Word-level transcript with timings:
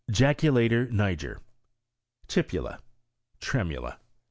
Jaculator 0.09 0.87
niger. 0.89 1.41
Tipula. 2.27 2.79
Tremula. 3.39 3.99